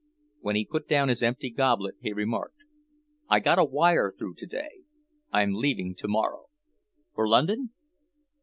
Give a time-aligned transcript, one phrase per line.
[0.39, 2.63] When he put down his empty goblet he remarked,
[3.29, 4.79] "I got a wire through today;
[5.31, 6.45] I'm leaving tomorrow."
[7.13, 7.69] "For London?"